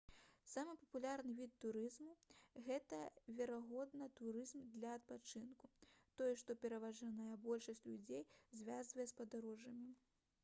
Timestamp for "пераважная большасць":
6.63-7.83